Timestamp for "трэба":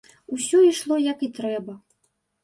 1.39-1.75